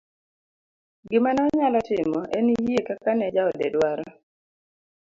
[1.09, 4.07] gima ne onyalo timo en yie kaka ne jaode dwaro